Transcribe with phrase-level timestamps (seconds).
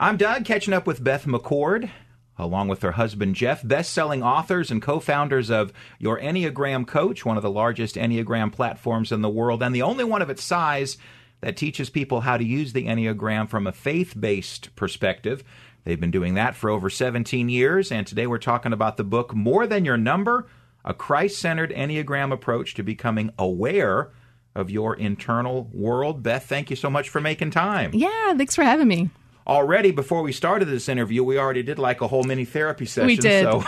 [0.00, 1.90] I'm Doug, catching up with Beth McCord,
[2.38, 7.24] along with her husband Jeff, best selling authors and co founders of Your Enneagram Coach,
[7.24, 10.44] one of the largest Enneagram platforms in the world, and the only one of its
[10.44, 10.98] size
[11.40, 15.42] that teaches people how to use the Enneagram from a faith based perspective.
[15.82, 19.34] They've been doing that for over 17 years, and today we're talking about the book
[19.34, 20.46] More Than Your Number
[20.84, 24.12] A Christ Centered Enneagram Approach to Becoming Aware
[24.54, 26.22] of Your Internal World.
[26.22, 27.90] Beth, thank you so much for making time.
[27.94, 29.10] Yeah, thanks for having me
[29.48, 33.06] already before we started this interview, we already did like a whole mini therapy session.
[33.06, 33.44] We did.
[33.44, 33.64] So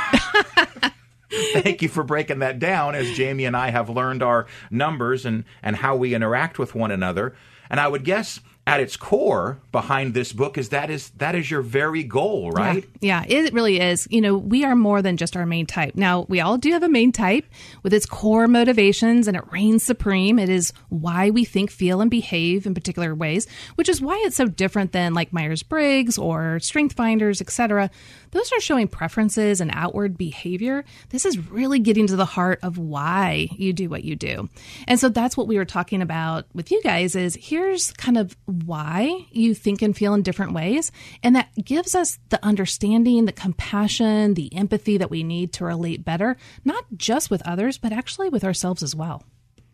[1.54, 5.44] thank you for breaking that down as Jayme and I have learned our numbers and,
[5.62, 7.34] and how we interact with one another.
[7.70, 11.50] And I would guess at its core behind this book is that is that is
[11.50, 12.84] your very goal, right?
[13.00, 14.06] Yeah, yeah, it really is.
[14.10, 15.94] You know, we are more than just our main type.
[15.96, 17.46] Now, we all do have a main type
[17.82, 20.38] with its core motivations and it reigns supreme.
[20.38, 24.36] It is why we think, feel, and behave in particular ways, which is why it's
[24.36, 27.90] so different than like Myers-Briggs or Strength Finders, etc.
[28.32, 30.84] Those are showing preferences and outward behavior.
[31.10, 34.48] This is really getting to the heart of why you do what you do.
[34.86, 38.36] And so that's what we were talking about with you guys is here's kind of
[38.46, 40.92] why you think and feel in different ways.
[41.22, 46.04] And that gives us the understanding, the compassion, the empathy that we need to relate
[46.04, 49.24] better, not just with others, but actually with ourselves as well.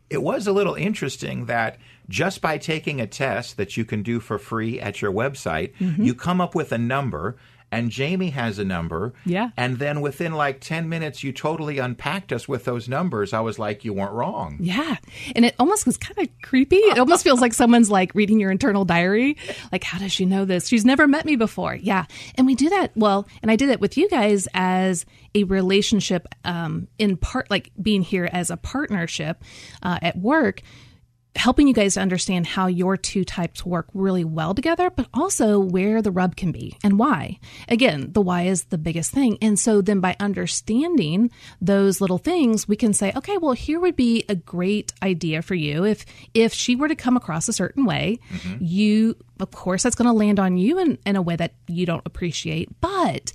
[0.08, 4.20] It was a little interesting that just by taking a test that you can do
[4.20, 6.02] for free at your website, mm-hmm.
[6.02, 7.36] you come up with a number
[7.72, 9.12] and Jayme has a number.
[9.24, 9.50] Yeah.
[9.56, 13.32] And then within like 10 minutes, you totally unpacked us with those numbers.
[13.32, 14.58] I was like, you weren't wrong.
[14.60, 14.96] Yeah.
[15.34, 16.76] And it almost was kind of creepy.
[16.76, 19.36] It almost feels like someone's like reading your internal diary.
[19.72, 20.68] Like, how does she know this?
[20.68, 21.74] She's never met me before.
[21.74, 22.06] Yeah.
[22.36, 22.92] And we do that.
[22.94, 27.72] Well, and I did it with you guys as a relationship um, in part, like
[27.80, 29.42] being here as a partnership
[29.82, 30.62] uh, at work
[31.36, 35.58] helping you guys to understand how your two types work really well together, but also
[35.58, 37.38] where the rub can be and why.
[37.68, 39.38] Again, the why is the biggest thing.
[39.40, 41.30] And so then by understanding
[41.60, 45.54] those little things, we can say, okay, well, here would be a great idea for
[45.54, 45.84] you.
[45.84, 46.04] If
[46.34, 48.56] if she were to come across a certain way, mm-hmm.
[48.60, 51.86] you of course that's going to land on you in, in a way that you
[51.86, 52.68] don't appreciate.
[52.80, 53.32] But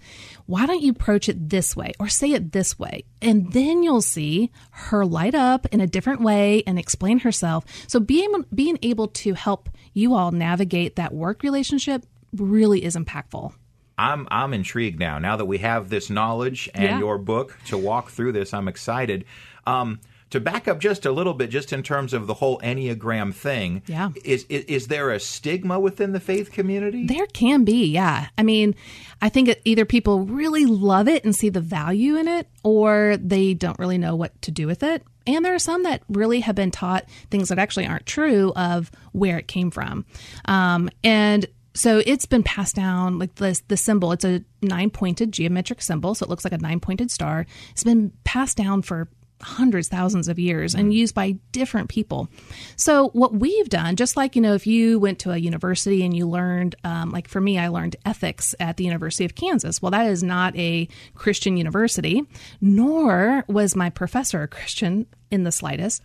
[0.51, 3.05] why don't you approach it this way or say it this way?
[3.21, 7.63] And then you'll see her light up in a different way and explain herself.
[7.87, 13.53] So being, being able to help you all navigate that work relationship really is impactful.
[13.97, 15.19] I'm I'm intrigued now.
[15.19, 16.99] Now that we have this knowledge and yeah.
[16.99, 19.25] your book to walk through this, I'm excited.
[19.65, 20.01] Um,
[20.31, 23.83] to back up just a little bit, just in terms of the whole Enneagram thing,
[23.85, 24.09] yeah.
[24.23, 27.05] is, is, is there a stigma within the faith community?
[27.05, 28.27] There can be, yeah.
[28.37, 28.73] I mean,
[29.21, 33.53] I think either people really love it and see the value in it, or they
[33.53, 35.03] don't really know what to do with it.
[35.27, 38.89] And there are some that really have been taught things that actually aren't true of
[39.11, 40.05] where it came from.
[40.45, 45.31] Um, and so it's been passed down like this the symbol it's a nine pointed
[45.31, 49.07] geometric symbol so it looks like a nine pointed star it's been passed down for
[49.41, 50.95] hundreds, thousands of years and mm.
[50.95, 52.29] used by different people.
[52.75, 56.15] So, what we've done, just like, you know, if you went to a university and
[56.15, 59.81] you learned, um, like for me, I learned ethics at the University of Kansas.
[59.81, 62.23] Well, that is not a Christian university,
[62.59, 66.03] nor was my professor a Christian in the slightest.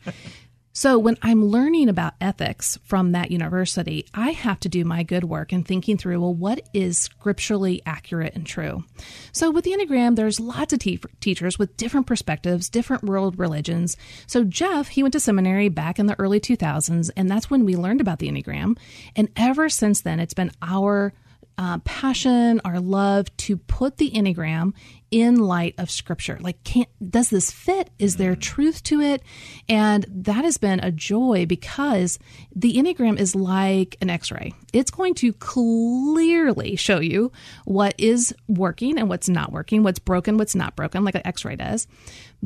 [0.76, 5.24] So, when I'm learning about ethics from that university, I have to do my good
[5.24, 8.84] work in thinking through, well, what is scripturally accurate and true?
[9.32, 13.96] So, with the Enneagram, there's lots of te- teachers with different perspectives, different world religions.
[14.26, 17.74] So, Jeff, he went to seminary back in the early 2000s, and that's when we
[17.74, 18.76] learned about the Enneagram.
[19.16, 21.14] And ever since then, it's been our
[21.58, 24.72] uh, passion, our love to put the Enneagram
[25.10, 26.36] in light of scripture.
[26.40, 27.90] Like, can't, does this fit?
[27.98, 28.40] Is there mm.
[28.40, 29.22] truth to it?
[29.68, 32.18] And that has been a joy because
[32.54, 34.52] the Enneagram is like an x ray.
[34.72, 37.32] It's going to clearly show you
[37.64, 41.44] what is working and what's not working, what's broken, what's not broken, like an x
[41.44, 41.86] ray does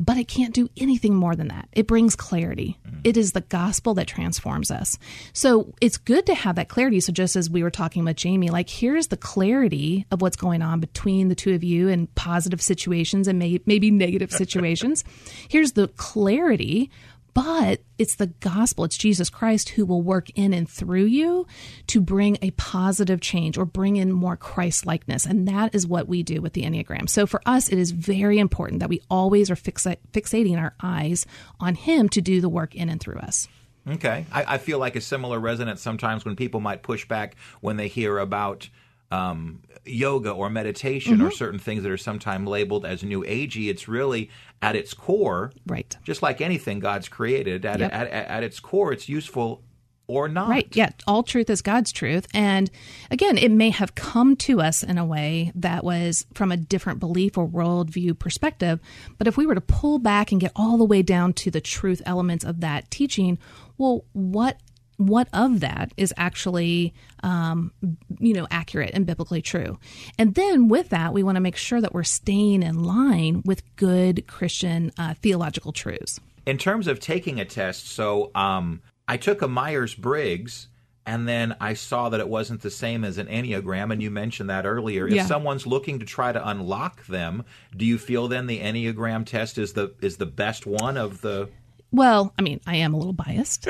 [0.01, 1.69] but it can't do anything more than that.
[1.73, 2.79] It brings clarity.
[2.87, 3.01] Mm.
[3.03, 4.97] It is the gospel that transforms us.
[5.31, 6.99] So it's good to have that clarity.
[6.99, 10.61] So just as we were talking with Jayme, like here's the clarity of what's going
[10.61, 15.03] on between the two of you in positive situations and may, maybe negative situations.
[15.47, 16.89] here's the clarity
[17.33, 21.47] but it's the gospel, it's Jesus Christ who will work in and through you
[21.87, 25.25] to bring a positive change or bring in more Christ likeness.
[25.25, 27.09] And that is what we do with the Enneagram.
[27.09, 31.25] So for us, it is very important that we always are fixa- fixating our eyes
[31.59, 33.47] on Him to do the work in and through us.
[33.87, 34.25] Okay.
[34.31, 37.87] I, I feel like a similar resonance sometimes when people might push back when they
[37.87, 38.69] hear about
[39.11, 41.27] um, yoga or meditation mm-hmm.
[41.27, 43.69] or certain things that are sometimes labeled as new agey.
[43.69, 44.29] It's really
[44.61, 45.95] at its core, right?
[46.03, 47.93] Just like anything God's created, at, yep.
[47.93, 49.63] at, at, at its core, it's useful
[50.07, 50.49] or not.
[50.49, 50.67] Right.
[50.75, 50.89] Yeah.
[51.07, 52.27] All truth is God's truth.
[52.33, 52.69] And
[53.09, 56.99] again, it may have come to us in a way that was from a different
[56.99, 58.79] belief or worldview perspective.
[59.17, 61.61] But if we were to pull back and get all the way down to the
[61.61, 63.37] truth elements of that teaching,
[63.77, 64.59] well, what
[65.07, 66.93] what of that is actually
[67.23, 67.71] um,
[68.19, 69.77] you know accurate and biblically true
[70.17, 73.63] and then with that we want to make sure that we're staying in line with
[73.75, 79.41] good christian uh, theological truths in terms of taking a test so um, i took
[79.41, 80.67] a myers-briggs
[81.05, 84.49] and then I saw that it wasn't the same as an Enneagram, and you mentioned
[84.49, 85.07] that earlier.
[85.07, 85.23] Yeah.
[85.23, 87.43] If someone's looking to try to unlock them,
[87.75, 91.49] do you feel then the Enneagram test is the is the best one of the
[91.93, 93.67] well, I mean, I am a little biased.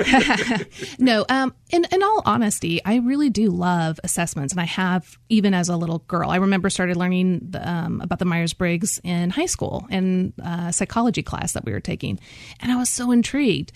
[1.00, 5.56] no, um, in, in all honesty, I really do love assessments, and I have even
[5.56, 6.29] as a little girl.
[6.29, 10.71] I remember started learning the, um, about the Myers Briggs in high school in a
[10.71, 12.19] psychology class that we were taking,
[12.59, 13.71] and I was so intrigued.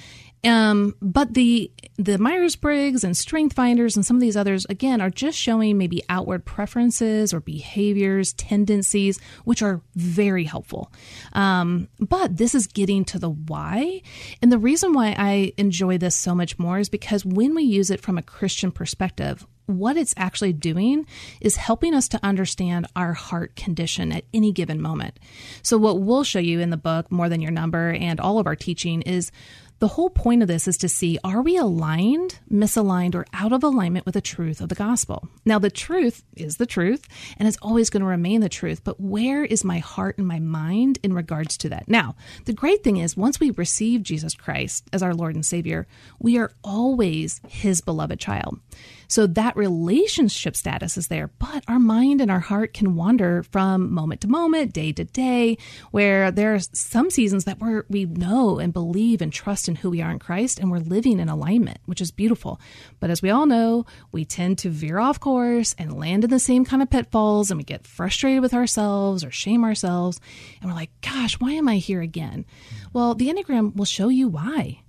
[0.45, 5.01] Um, but the the Myers Briggs and Strength Finders and some of these others again
[5.01, 10.91] are just showing maybe outward preferences or behaviors, tendencies, which are very helpful.
[11.33, 14.01] Um, but this is getting to the why,
[14.41, 17.89] and the reason why I enjoy this so much more is because when we use
[17.89, 21.05] it from a Christian perspective, what it's actually doing
[21.41, 25.19] is helping us to understand our heart condition at any given moment.
[25.63, 28.47] So, what we'll show you in the book, More Than Your Number, and all of
[28.47, 29.31] our teaching is
[29.79, 33.63] the whole point of this is to see are we aligned, misaligned, or out of
[33.63, 35.27] alignment with the truth of the gospel?
[35.45, 37.07] Now, the truth is the truth
[37.37, 40.39] and it's always going to remain the truth, but where is my heart and my
[40.39, 41.87] mind in regards to that?
[41.87, 45.87] Now, the great thing is once we receive Jesus Christ as our Lord and Savior,
[46.19, 48.59] we are always His beloved child.
[49.07, 53.93] So that relationship status is there, but our mind and our heart can wander from
[53.93, 55.57] moment to moment, day to day,
[55.91, 59.89] where there are some seasons that we're, we know and believe and trust in who
[59.89, 62.59] we are in Christ and we're living in alignment, which is beautiful.
[62.99, 66.39] But as we all know, we tend to veer off course and land in the
[66.39, 70.19] same kind of pitfalls and we get frustrated with ourselves or shame ourselves.
[70.61, 72.45] And we're like, gosh, why am I here again?
[72.93, 74.81] Well, the Enneagram will show you why.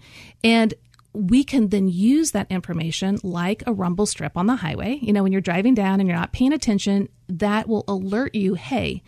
[0.45, 0.75] And
[1.17, 4.99] we can then use that information like a rumble strip on the highway.
[5.01, 8.55] You know, when you're driving down and you're not paying attention, that will alert you
[8.55, 9.03] hey,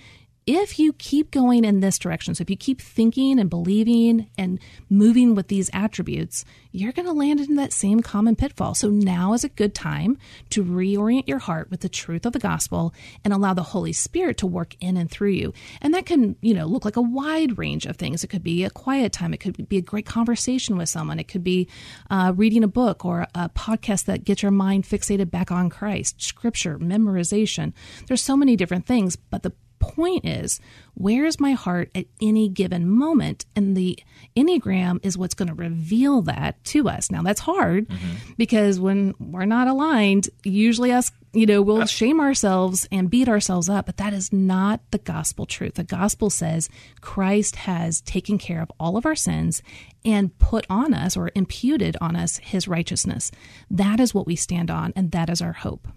[0.48, 4.58] if you keep going in this direction, so if you keep thinking and believing and
[4.88, 8.74] moving with these attributes, you're going to land in that same common pitfall.
[8.74, 10.16] So now is a good time
[10.48, 14.38] to reorient your heart with the truth of the gospel and allow the Holy Spirit
[14.38, 15.52] to work in and through you.
[15.82, 18.24] And that can, you know, look like a wide range of things.
[18.24, 19.34] It could be a quiet time.
[19.34, 21.18] It could be a great conversation with someone.
[21.18, 21.68] It could be
[22.08, 26.22] uh, reading a book or a podcast that gets your mind fixated back on Christ,
[26.22, 27.74] scripture, memorization.
[28.06, 30.60] There's so many different things, but the point is,
[30.94, 33.46] where is my heart at any given moment?
[33.54, 33.98] And the
[34.36, 37.10] Enneagram is what's going to reveal that to us.
[37.10, 38.32] Now, that's hard mm-hmm.
[38.36, 43.68] because when we're not aligned, usually us, you know, we'll shame ourselves and beat ourselves
[43.68, 45.74] up, but that is not the gospel truth.
[45.74, 46.68] The gospel says
[47.00, 49.62] Christ has taken care of all of our sins
[50.04, 53.30] and put on us or imputed on us his righteousness.
[53.70, 55.88] That is what we stand on, and that is our hope.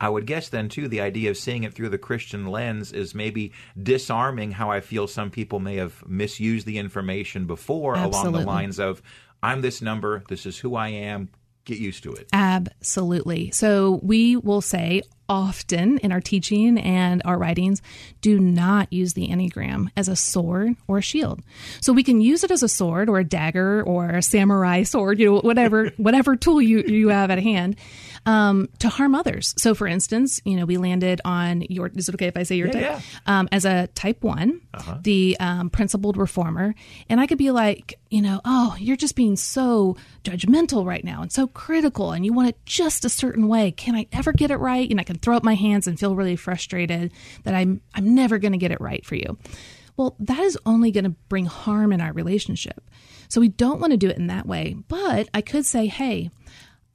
[0.00, 3.14] I would guess then too the idea of seeing it through the Christian lens is
[3.14, 8.30] maybe disarming how I feel some people may have misused the information before Absolutely.
[8.30, 9.02] along the lines of
[9.42, 11.28] I'm this number, this is who I am,
[11.64, 12.28] get used to it.
[12.32, 13.50] Absolutely.
[13.52, 17.82] So we will say often in our teaching and our writings
[18.20, 21.42] do not use the Enneagram as a sword or a shield.
[21.80, 25.18] So we can use it as a sword or a dagger or a samurai sword,
[25.18, 27.76] you know, whatever whatever tool you, you have at hand
[28.26, 29.54] um, to harm others.
[29.56, 31.88] So, for instance, you know, we landed on your.
[31.94, 32.82] Is it okay if I say your yeah, type?
[32.82, 33.00] Yeah.
[33.38, 34.98] Um, as a type one, uh-huh.
[35.02, 36.74] the um, principled reformer,
[37.08, 41.22] and I could be like, you know, oh, you're just being so judgmental right now
[41.22, 43.70] and so critical, and you want it just a certain way.
[43.70, 44.88] Can I ever get it right?
[44.88, 47.12] And I can throw up my hands and feel really frustrated
[47.44, 49.38] that I'm I'm never going to get it right for you.
[49.96, 52.82] Well, that is only going to bring harm in our relationship.
[53.28, 54.76] So we don't want to do it in that way.
[54.88, 56.30] But I could say, hey,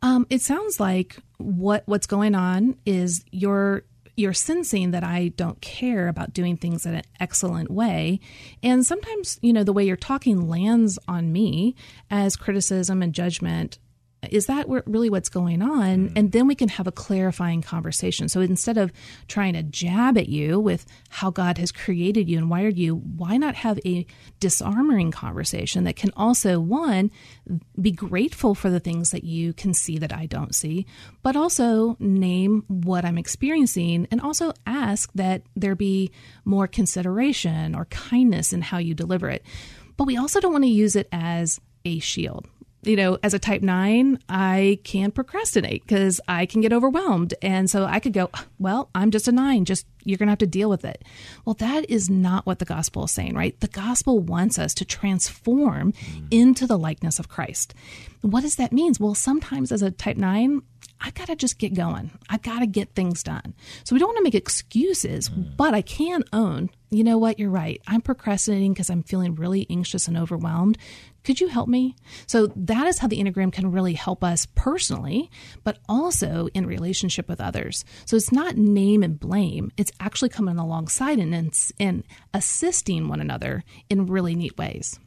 [0.01, 3.83] um, it sounds like what what's going on is you're
[4.15, 8.19] you're sensing that I don't care about doing things in an excellent way.
[8.61, 11.75] And sometimes, you know, the way you're talking lands on me
[12.09, 13.79] as criticism and judgment
[14.29, 16.09] is that really what's going on?
[16.09, 16.13] Mm.
[16.15, 18.29] And then we can have a clarifying conversation.
[18.29, 18.91] So instead of
[19.27, 23.37] trying to jab at you with how God has created you and wired you, why
[23.37, 24.05] not have a
[24.39, 27.09] disarming conversation that can also, one,
[27.81, 30.85] be grateful for the things that you can see that I don't see,
[31.23, 36.11] but also name what I'm experiencing and also ask that there be
[36.45, 39.43] more consideration or kindness in how you deliver it.
[39.97, 42.47] But we also don't want to use it as a shield
[42.83, 47.33] you know, as a type nine, I can procrastinate because I can get overwhelmed.
[47.41, 50.39] And so I could go, well, I'm just a nine, just you're going to have
[50.39, 51.03] to deal with it.
[51.45, 53.59] Well, that is not what the gospel is saying, right?
[53.59, 56.27] The gospel wants us to transform mm.
[56.31, 57.75] into the likeness of Christ.
[58.21, 58.93] What does that mean?
[58.99, 60.63] Well, sometimes as a type nine,
[60.99, 62.11] I got to just get going.
[62.29, 63.53] I got to get things done.
[63.83, 65.55] So we don't want to make excuses, mm.
[65.55, 67.81] but I can own, you know what, you're right.
[67.87, 70.77] I'm procrastinating because I'm feeling really anxious and overwhelmed.
[71.23, 71.95] Could you help me?
[72.27, 75.31] So that is how the Enneagram can really help us personally,
[75.63, 77.85] but also in relationship with others.
[78.05, 79.71] So it's not name and blame.
[79.77, 84.99] It's actually coming alongside and, and assisting one another in really neat ways.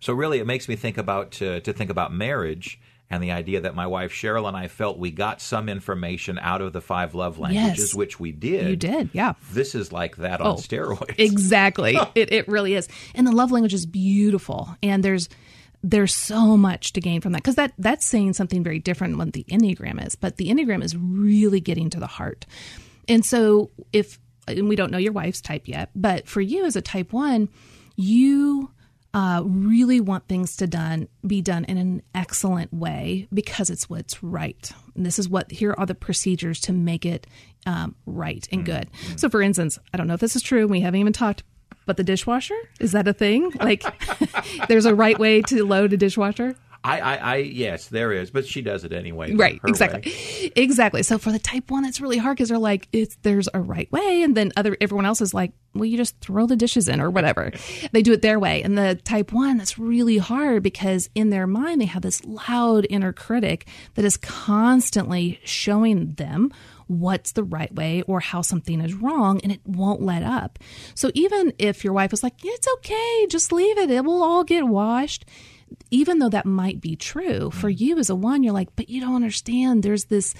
[0.00, 2.78] So really, it makes me think about to, to think about marriage
[3.12, 6.62] and the idea that my wife Cheryl and I felt we got some information out
[6.62, 7.94] of the five love languages, yes.
[7.94, 8.70] which we did.
[8.70, 9.34] You did, yeah.
[9.52, 11.18] This is like that on oh, steroids.
[11.18, 11.98] Exactly.
[12.14, 12.88] it, it really is.
[13.14, 14.74] And the love language is beautiful.
[14.82, 15.28] And there's
[15.82, 19.30] there's so much to gain from that because that that's saying something very different than
[19.32, 22.46] the enneagram is but the enneagram is really getting to the heart
[23.08, 26.76] and so if and we don't know your wife's type yet but for you as
[26.76, 27.48] a type one
[27.96, 28.70] you
[29.14, 34.22] uh, really want things to done be done in an excellent way because it's what's
[34.22, 34.72] right.
[34.94, 37.26] And this is what here are the procedures to make it
[37.66, 38.90] um, right and good.
[38.90, 39.16] Mm-hmm.
[39.16, 40.66] So, for instance, I don't know if this is true.
[40.66, 41.42] We haven't even talked
[41.86, 43.50] but the dishwasher is that a thing?
[43.60, 43.82] Like,
[44.68, 46.56] there's a right way to load a dishwasher.
[46.84, 49.32] I, I, I, yes, there is, but she does it anyway.
[49.34, 50.52] Right, exactly, way.
[50.56, 51.02] exactly.
[51.02, 53.90] So for the type one, that's really hard because they're like, it's there's a right
[53.92, 57.00] way, and then other everyone else is like, well, you just throw the dishes in
[57.00, 57.52] or whatever.
[57.92, 61.46] they do it their way, and the type one, that's really hard because in their
[61.46, 66.52] mind they have this loud inner critic that is constantly showing them
[66.88, 70.58] what's the right way or how something is wrong and it won't let up.
[70.94, 74.44] So even if your wife is like, it's okay, just leave it, it will all
[74.44, 75.24] get washed.
[75.90, 77.80] Even though that might be true for mm.
[77.80, 79.82] you as a one, you're like, but you don't understand.
[79.82, 80.34] There's this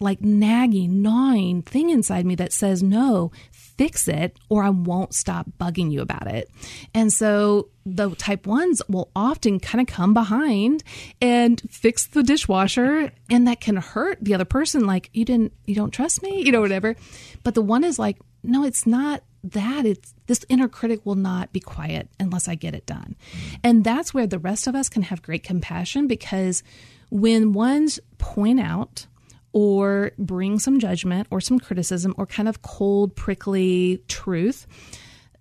[0.00, 5.46] like nagging, gnawing thing inside me that says, no, fix it or I won't stop
[5.58, 6.50] bugging you about it.
[6.94, 10.84] And so the type ones will often kind of come behind
[11.20, 15.74] and fix the dishwasher and that can hurt the other person like you didn't you
[15.74, 16.96] don't trust me, you know whatever.
[17.42, 21.52] But the one is like no, it's not that it's this inner critic will not
[21.52, 23.16] be quiet unless I get it done.
[23.62, 26.62] And that's where the rest of us can have great compassion because
[27.10, 29.06] when ones point out
[29.52, 34.66] or bring some judgment or some criticism or kind of cold, prickly truth,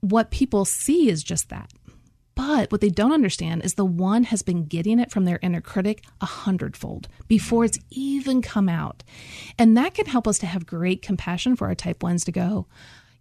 [0.02, 1.72] what people see is just that.
[2.36, 5.60] But what they don't understand is the one has been getting it from their inner
[5.60, 9.04] critic a hundredfold before it's even come out.
[9.58, 12.68] And that can help us to have great compassion for our type ones to go,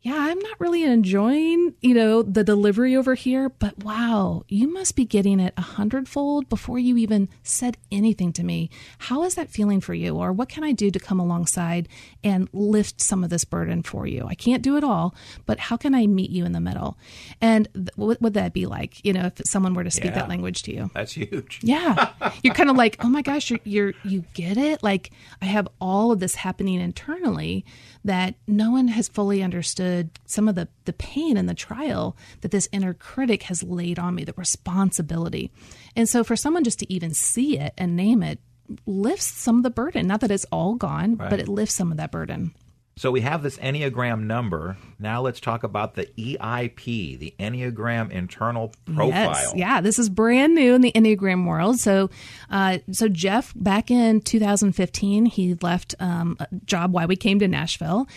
[0.06, 4.94] yeah, I'm not really enjoying, you know, the delivery over here, but wow, you must
[4.94, 8.70] be getting it a hundredfold before you even said anything to me.
[8.98, 10.14] How is that feeling for you?
[10.14, 11.88] Or what can I do to come alongside
[12.22, 14.24] and lift some of this burden for you?
[14.28, 15.12] I can't do it all,
[15.44, 16.96] but how can I meet you in the middle?
[17.40, 20.20] And th- what would that be like, you know, if someone were to speak yeah,
[20.20, 20.88] that language to you?
[20.94, 21.58] That's huge.
[21.66, 22.12] Yeah.
[22.44, 24.84] you're kind of like, oh my gosh, you're, you're, you get it?
[24.84, 25.10] Like,
[25.42, 27.64] I have all of this happening internally
[28.04, 32.50] that no one has fully understood some of the, the pain and the trial that
[32.50, 35.50] this inner critic has laid on me, the responsibility.
[35.94, 38.40] And so for someone just to even see it and name it
[38.86, 40.06] lifts some of the burden.
[40.06, 41.30] Not that it's all gone, right.
[41.30, 42.52] but it lifts some of that burden.
[42.98, 44.78] So we have this Enneagram number.
[44.98, 49.08] Now let's talk about the EIP, the Enneagram Internal Profile.
[49.10, 51.78] Yes, yeah, this is brand new in the Enneagram world.
[51.78, 52.08] So,
[52.48, 57.48] uh, so Jeff, back in 2015, he left um, a job Why we came to
[57.48, 58.08] Nashville,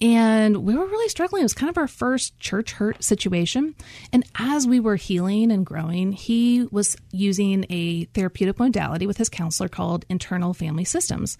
[0.00, 1.40] and we were really struggling.
[1.40, 3.74] It was kind of our first church hurt situation.
[4.12, 9.28] And as we were healing and growing, he was using a therapeutic modality with his
[9.28, 11.38] counselor called internal family systems.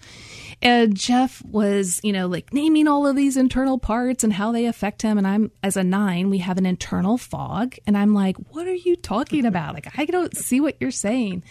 [0.61, 4.65] And Jeff was, you know, like naming all of these internal parts and how they
[4.65, 5.17] affect him.
[5.17, 7.75] And I'm, as a nine, we have an internal fog.
[7.85, 9.73] And I'm like, what are you talking about?
[9.73, 11.43] Like, I don't see what you're saying.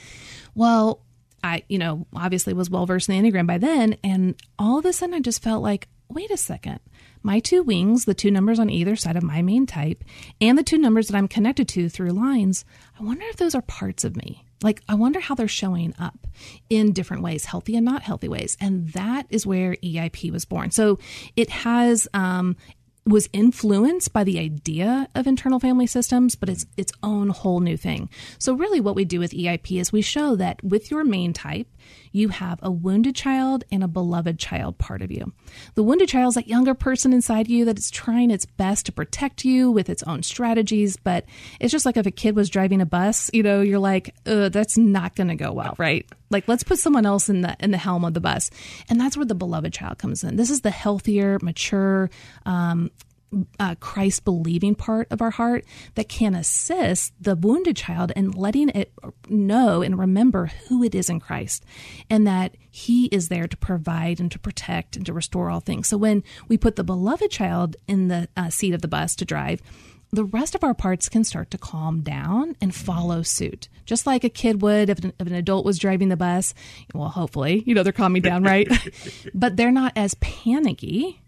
[0.54, 1.02] Well,
[1.42, 3.96] I, you know, obviously was well versed in the Enneagram by then.
[4.02, 6.80] And all of a sudden I just felt like, wait a second
[7.25, 10.04] my two wings, the two numbers on either side of my main type,
[10.40, 12.66] and the two numbers that I'm connected to through lines,
[13.00, 14.44] I wonder if those are parts of me.
[14.62, 16.26] Like, I wonder how they're showing up
[16.68, 18.56] in different ways, healthy and not healthy ways.
[18.61, 20.70] And that is where EIP was born.
[20.70, 20.99] So
[21.34, 22.56] it has um,
[23.06, 27.76] was influenced by the idea of internal family systems, but it's its own whole new
[27.76, 28.08] thing.
[28.38, 31.68] So really what we do with EIP is we show that with your main type,
[32.12, 35.32] you have a wounded child and a beloved child part of you.
[35.74, 38.92] The wounded child is that younger person inside you that is trying its best to
[38.92, 41.24] protect you with its own strategies, but
[41.60, 44.78] it's just like if a kid was driving a bus, you know, you're like, that's
[44.78, 46.06] not going to go well, right?
[46.30, 48.50] Like let's put someone else in the in the helm of the bus,
[48.88, 50.36] and that's where the beloved child comes in.
[50.36, 52.10] This is the healthier, mature,
[52.44, 52.90] um,
[53.58, 55.64] uh, Christ believing part of our heart
[55.94, 58.92] that can assist the wounded child in letting it
[59.28, 61.64] know and remember who it is in Christ
[62.10, 65.88] and that He is there to provide and to protect and to restore all things.
[65.88, 69.24] So when we put the beloved child in the uh, seat of the bus to
[69.24, 69.60] drive,
[70.14, 73.68] the rest of our parts can start to calm down and follow suit.
[73.84, 76.54] Just like a kid would if an, if an, adult was driving the bus.
[76.94, 78.68] Well, hopefully, you know, they're calming down, right?
[79.34, 81.20] but they're not as panicky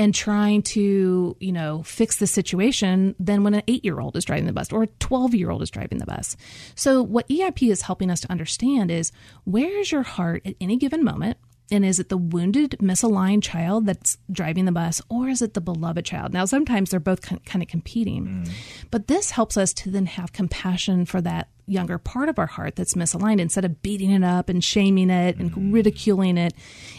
[0.00, 4.24] and trying to, you know, fix the situation than when an eight year old is
[4.24, 6.38] driving the bus or a 12 year old is driving the bus.
[6.74, 9.12] So, what EIP is helping us to understand is
[9.44, 11.36] where is your heart at any given moment?
[11.70, 15.60] And is it the wounded, misaligned child that's driving the bus, or is it the
[15.60, 16.32] beloved child?
[16.32, 18.50] Now, sometimes they're both kind of competing, mm.
[18.90, 22.74] but this helps us to then have compassion for that younger part of our heart
[22.74, 25.72] that's misaligned instead of beating it up and shaming it and mm.
[25.72, 26.54] ridiculing it.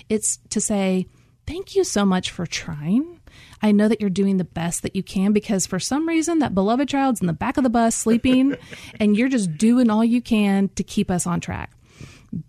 [0.08, 1.08] It's to say,
[1.48, 3.20] thank you so much for trying.
[3.62, 6.56] I know that you're doing the best that you can because for some reason that
[6.56, 8.56] beloved child's in the back of the bus sleeping
[9.00, 11.72] and you're just doing all you can to keep us on track.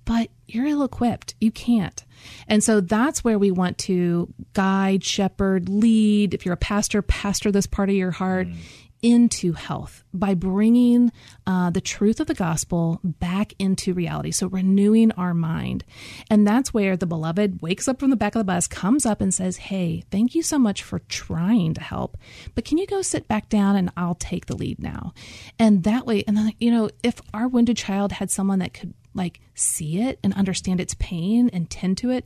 [0.04, 1.34] But you're ill equipped.
[1.40, 2.04] You can't.
[2.46, 6.34] And so that's where we want to guide, shepherd, lead.
[6.34, 8.48] If you're a pastor, pastor this part of your heart.
[8.48, 8.56] Mm
[9.02, 11.10] into health by bringing
[11.46, 14.30] uh, the truth of the gospel back into reality.
[14.30, 15.84] So, renewing our mind.
[16.30, 19.20] And that's where the beloved wakes up from the back of the bus, comes up
[19.20, 22.16] and says, Hey, thank you so much for trying to help,
[22.54, 25.12] but can you go sit back down and I'll take the lead now?
[25.58, 28.94] And that way, and then, you know, if our wounded child had someone that could
[29.14, 32.24] like see it and understand its pain and tend to it,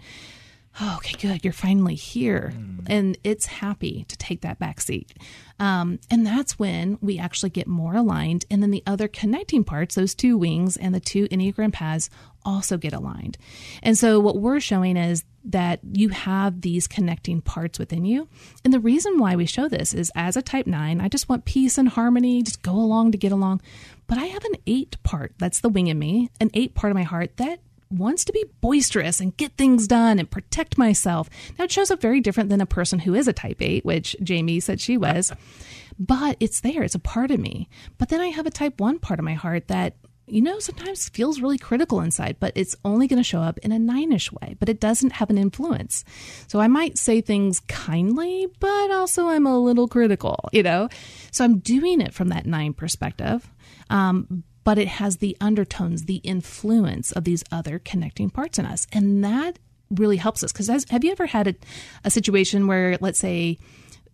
[0.81, 2.53] oh, okay, good, you're finally here.
[2.55, 2.87] Mm.
[2.87, 5.15] And it's happy to take that back seat.
[5.59, 8.45] Um, and that's when we actually get more aligned.
[8.51, 12.11] And then the other connecting parts, those two wings and the two Enneagram paths,
[12.45, 13.39] also get aligned.
[13.83, 18.29] And so what we're showing is that you have these connecting parts within you.
[18.65, 21.45] And the reason why we show this is as a type 9, I just want
[21.45, 23.63] peace and harmony, just go along to get along.
[24.07, 26.97] But I have an 8 part, that's the wing in me, an 8 part of
[26.97, 27.61] my heart that
[27.91, 31.29] wants to be boisterous and get things done and protect myself.
[31.59, 34.17] Now, it shows up very different than a person who is a type 8, which
[34.21, 35.33] Jayme said she was,
[35.99, 36.83] but it's there.
[36.83, 37.69] It's a part of me.
[37.99, 39.97] But then I have a type 1 part of my heart that,
[40.27, 43.71] you know, sometimes feels really critical inside, but it's only going to show up in
[43.71, 46.05] a nine-ish way, but it doesn't have an influence.
[46.49, 50.89] So I might say things kindly, but also I'm a little critical, you know?
[51.31, 53.49] So I'm doing it from that nine perspective.
[53.89, 58.85] Um, but it has the undertones, the influence of these other connecting parts in us.
[58.93, 59.61] And that
[59.93, 60.51] really helps us.
[60.51, 61.55] Because have you ever had a,
[62.03, 63.59] a situation where, let's say,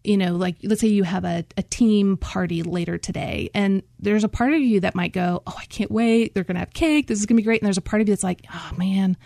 [0.04, 4.24] you know, like let's say you have a, a team party later today, and there's
[4.24, 6.34] a part of you that might go, Oh, I can't wait.
[6.34, 7.06] They're going to have cake.
[7.06, 7.62] This is going to be great.
[7.62, 9.16] And there's a part of you that's like, Oh, man,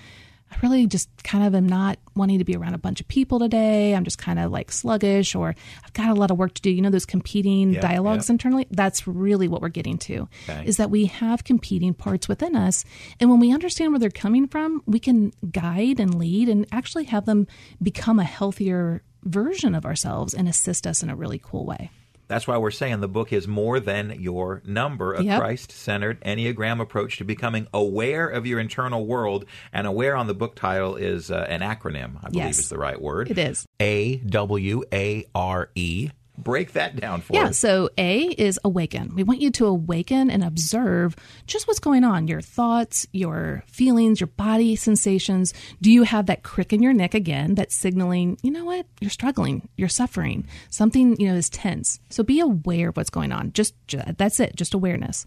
[0.57, 3.39] I really just kind of am not wanting to be around a bunch of people
[3.39, 3.95] today.
[3.95, 6.71] I'm just kind of like sluggish, or I've got a lot of work to do.
[6.71, 8.35] You know, those competing yeah, dialogues yeah.
[8.35, 8.67] internally.
[8.71, 10.65] That's really what we're getting to okay.
[10.65, 12.85] is that we have competing parts within us.
[13.21, 17.05] And when we understand where they're coming from, we can guide and lead and actually
[17.05, 17.47] have them
[17.83, 21.91] become a healthier version of ourselves and assist us in a really cool way.
[22.29, 25.41] That's why we're saying the book is more than your number, a yep.
[25.41, 29.45] Christ centered Enneagram approach to becoming aware of your internal world.
[29.73, 32.79] And aware on the book title is uh, an acronym, I believe yes, is the
[32.79, 33.31] right word.
[33.31, 33.67] It is.
[33.81, 37.47] A W A R E break that down for yeah, us.
[37.47, 39.15] Yeah, so A is awaken.
[39.15, 44.21] We want you to awaken and observe just what's going on your thoughts, your feelings,
[44.21, 45.55] your body sensations.
[45.81, 49.11] Do you have that crick in your neck again that's signaling, you know what, you're
[49.11, 52.01] struggling, you're suffering, something, you know, is tense.
[52.11, 53.53] So be aware of what's going on.
[53.53, 55.27] Just, just that's it, just awareness.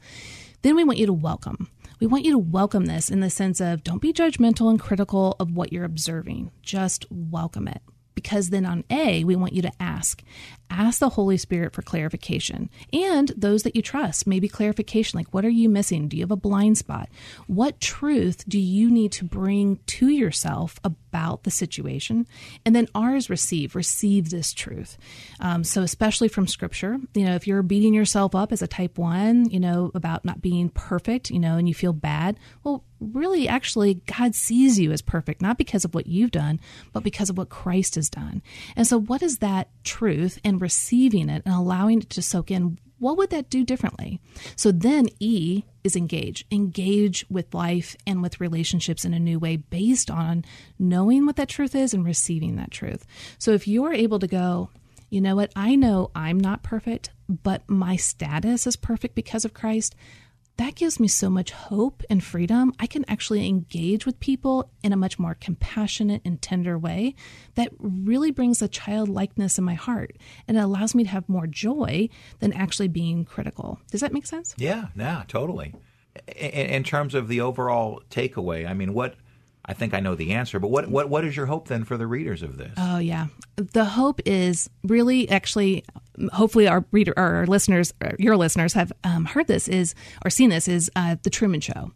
[0.61, 1.69] Then we want you to welcome.
[1.99, 5.35] We want you to welcome this in the sense of don't be judgmental and critical
[5.39, 6.51] of what you're observing.
[6.61, 7.81] Just welcome it
[8.19, 10.21] because then on A, we want you to ask.
[10.69, 15.45] Ask the Holy Spirit for clarification and those that you trust, maybe clarification like, what
[15.45, 16.09] are you missing?
[16.09, 17.07] Do you have a blind spot?
[17.47, 22.27] What truth do you need to bring to yourself about the situation?
[22.65, 24.97] And then ours receive, receive this truth.
[25.39, 28.97] Um, so, especially from scripture, you know, if you're beating yourself up as a type
[28.97, 33.47] one, you know, about not being perfect, you know, and you feel bad, well, really
[33.47, 36.59] actually God sees you as perfect, not because of what you've done,
[36.93, 38.41] but because of what Christ has done.
[38.75, 42.77] And so, what is that truth and receiving it and allowing it to soak in?
[42.99, 44.19] What would that do differently?
[44.57, 46.45] So then E is engage.
[46.51, 50.43] Engage with life and with relationships in a new way based on
[50.77, 53.05] knowing what that truth is and receiving that truth.
[53.37, 54.69] So if you're able to go,
[55.09, 59.53] you know what, I know I'm not perfect, but my status is perfect because of
[59.53, 59.95] Christ
[60.59, 62.73] that gives me so much hope and freedom.
[62.79, 67.15] I can actually engage with people in a much more compassionate and tender way
[67.55, 70.17] that really brings a childlikeness in my heart
[70.49, 73.79] and it allows me to have more joy than actually being critical.
[73.89, 74.53] Does that make sense?
[74.57, 75.73] Yeah, yeah, totally.
[76.27, 79.15] In, in terms of the overall takeaway, I mean, what
[79.65, 81.95] I think I know the answer, but what, what what is your hope then for
[81.97, 82.73] the readers of this?
[82.77, 85.83] Oh yeah, the hope is really actually
[86.33, 89.93] hopefully our reader our listeners, your listeners have um, heard this is
[90.25, 91.91] or seen this is uh, the Truman Show.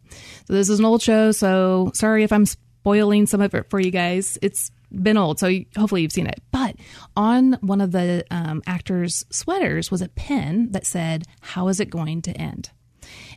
[0.48, 3.80] So this is an old show, so sorry if I'm spoiling some of it for
[3.80, 4.38] you guys.
[4.42, 6.42] It's been old, so hopefully you've seen it.
[6.52, 6.76] But
[7.16, 11.90] on one of the um, actors' sweaters was a pin that said, "How is it
[11.90, 12.70] going to end?"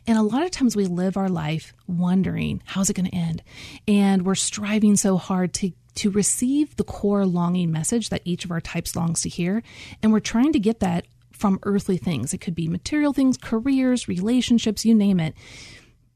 [0.05, 3.43] And a lot of times we live our life wondering, how's it going to end?
[3.87, 8.51] And we're striving so hard to to receive the core longing message that each of
[8.51, 9.63] our types longs to hear.
[10.03, 12.33] And we're trying to get that from earthly things.
[12.33, 15.35] It could be material things, careers, relationships, you name it.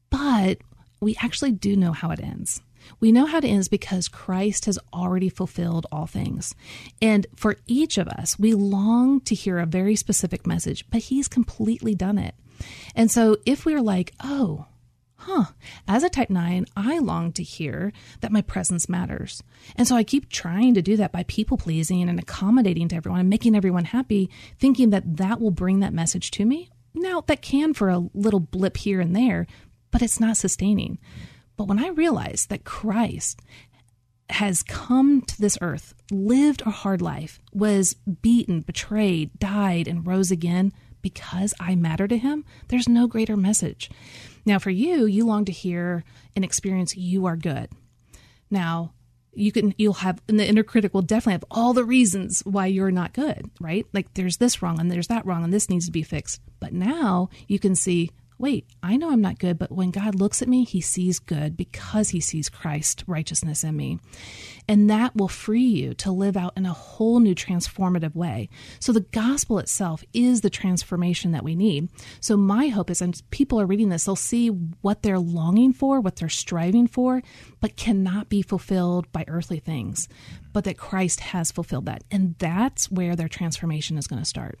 [0.08, 0.58] But
[1.00, 2.60] we actually do know how it ends.
[3.00, 6.54] We know how it ends because Christ has already fulfilled all things.
[7.00, 11.28] And for each of us, we long to hear a very specific message, but He's
[11.28, 12.34] completely done it.
[12.94, 14.66] And so if we're like, oh,
[15.16, 15.44] huh,
[15.86, 19.42] as a type 9, I long to hear that my presence matters.
[19.76, 23.20] And so I keep trying to do that by people pleasing and accommodating to everyone
[23.20, 26.70] and making everyone happy, thinking that that will bring that message to me.
[26.94, 29.46] Now, that can for a little blip here and there,
[29.90, 30.98] but it's not sustaining.
[31.56, 33.40] But when I realized that Christ
[34.30, 40.30] has come to this earth, lived a hard life, was beaten, betrayed, died, and rose
[40.30, 40.72] again
[41.02, 43.90] because I matter to him, there's no greater message.
[44.46, 47.68] Now, for you, you long to hear and experience you are good.
[48.50, 48.92] Now,
[49.34, 52.66] you can you'll have and the inner critic will definitely have all the reasons why
[52.66, 55.86] you're not good right like there's this wrong and there's that wrong and this needs
[55.86, 58.10] to be fixed but now you can see
[58.42, 61.56] wait, I know I'm not good, but when God looks at me, he sees good
[61.56, 64.00] because he sees Christ righteousness in me.
[64.68, 68.48] And that will free you to live out in a whole new transformative way.
[68.80, 71.88] So the gospel itself is the transformation that we need.
[72.20, 76.00] So my hope is, and people are reading this, they'll see what they're longing for,
[76.00, 77.22] what they're striving for,
[77.60, 80.08] but cannot be fulfilled by earthly things,
[80.52, 82.02] but that Christ has fulfilled that.
[82.10, 84.58] And that's where their transformation is going to start.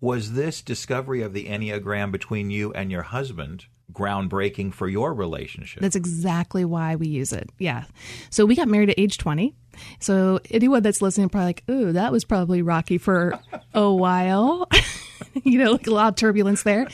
[0.00, 5.80] Was this discovery of the Enneagram between you and your husband groundbreaking for your relationship?
[5.82, 7.50] That's exactly why we use it.
[7.58, 7.84] Yeah.
[8.30, 9.54] So we got married at age 20.
[9.98, 13.38] So anyone that's listening probably like, ooh, that was probably rocky for
[13.74, 14.68] a while.
[15.44, 16.86] you know, like a lot of turbulence there.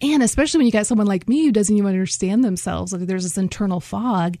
[0.00, 3.24] And especially when you got someone like me who doesn't even understand themselves, like there's
[3.24, 4.36] this internal fog.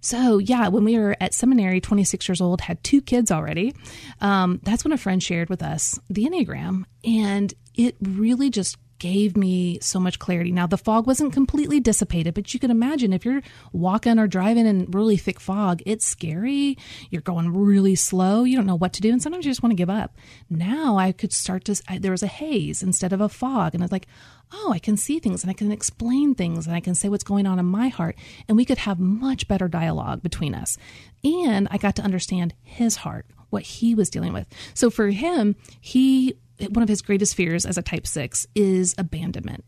[0.00, 3.74] So, yeah, when we were at seminary, 26 years old, had two kids already,
[4.20, 6.84] um, that's when a friend shared with us the Enneagram.
[7.04, 10.52] And it really just gave me so much clarity.
[10.52, 14.66] Now, the fog wasn't completely dissipated, but you can imagine if you're walking or driving
[14.66, 16.76] in really thick fog, it's scary.
[17.10, 18.44] You're going really slow.
[18.44, 19.12] You don't know what to do.
[19.12, 20.16] And sometimes you just want to give up.
[20.50, 23.74] Now I could start to, I, there was a haze instead of a fog.
[23.74, 24.08] And I was like,
[24.52, 27.24] oh, I can see things and I can explain things and I can say what's
[27.24, 28.16] going on in my heart.
[28.48, 30.78] And we could have much better dialogue between us.
[31.22, 34.46] And I got to understand his heart, what he was dealing with.
[34.74, 36.36] So for him, he
[36.70, 39.64] one of his greatest fears as a type 6 is abandonment.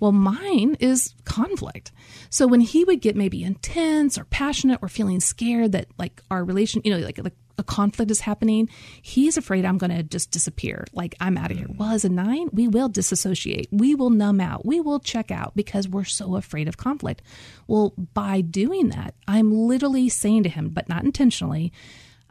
[0.00, 1.92] Well, mine is conflict.
[2.28, 6.44] So when he would get maybe intense or passionate or feeling scared that like our
[6.44, 8.68] relation, you know, like, like a conflict is happening,
[9.02, 10.84] he's afraid I'm going to just disappear.
[10.92, 11.68] Like I'm out of here.
[11.68, 11.76] Mm.
[11.76, 13.68] Well, as a nine, we will disassociate.
[13.70, 14.66] We will numb out.
[14.66, 17.22] We will check out because we're so afraid of conflict.
[17.68, 21.72] Well, by doing that, I'm literally saying to him, but not intentionally,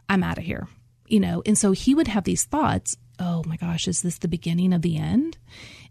[0.08, 0.68] I'm out of here.
[1.06, 4.28] You know, and so he would have these thoughts oh my gosh, is this the
[4.28, 5.38] beginning of the end?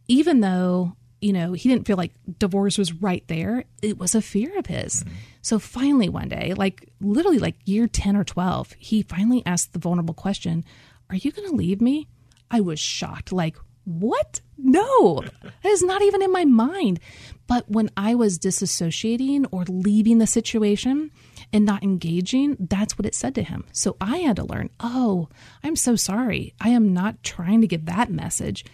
[0.07, 3.65] Even though you know, he didn't feel like divorce was right there.
[3.81, 5.03] It was a fear of his.
[5.03, 5.13] Mm-hmm.
[5.41, 9.79] So finally, one day, like literally like year 10 or 12, he finally asked the
[9.79, 10.63] vulnerable question
[11.09, 12.07] Are you going to leave me?
[12.49, 13.31] I was shocked.
[13.31, 14.41] Like, what?
[14.57, 16.99] No, that is not even in my mind.
[17.47, 21.11] But when I was disassociating or leaving the situation
[21.51, 23.65] and not engaging, that's what it said to him.
[23.71, 25.29] So I had to learn, oh,
[25.63, 26.53] I'm so sorry.
[26.59, 28.65] I am not trying to give that message.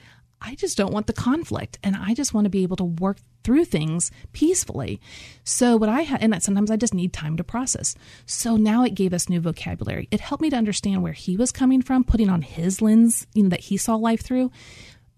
[0.42, 3.18] I just don't want the conflict and I just want to be able to work
[3.44, 5.00] through things peacefully.
[5.44, 7.96] So, what I had, and that sometimes I just need time to process.
[8.26, 10.08] So now it gave us new vocabulary.
[10.12, 13.44] It helped me to understand where he was coming from, putting on his lens, you
[13.44, 14.52] know, that he saw life through,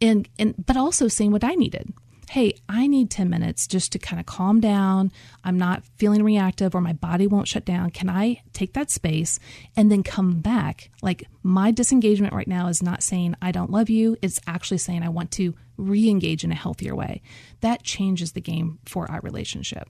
[0.02, 1.94] and, and, but also saying what I needed
[2.30, 5.12] hey, I need 10 minutes just to kind of calm down.
[5.44, 7.92] I'm not feeling reactive or my body won't shut down.
[7.92, 9.40] Can I take that space
[9.76, 10.90] and then come back?
[11.02, 15.02] Like my disengagement right now is not saying I don't love you, it's actually saying
[15.02, 17.22] I want to re engage in a healthier way.
[17.62, 19.88] That changes the game for our relationship.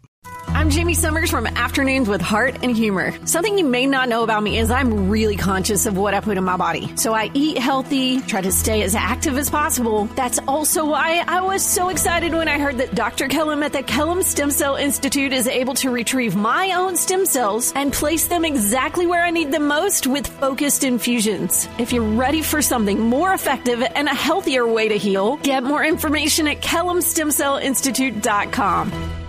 [0.49, 3.13] I'm Jamie Summers from Afternoons with Heart and Humor.
[3.25, 6.37] Something you may not know about me is I'm really conscious of what I put
[6.37, 6.91] in my body.
[6.97, 10.05] So I eat healthy, try to stay as active as possible.
[10.15, 13.27] That's also why I was so excited when I heard that Dr.
[13.27, 17.71] Kellum at the Kellum Stem Cell Institute is able to retrieve my own stem cells
[17.75, 21.46] and place them exactly where I need them most with focused infusions.
[21.77, 25.83] If you're ready for something more effective and a healthier way to heal, get more
[25.83, 29.26] information at kellumstemcellinstitute.com.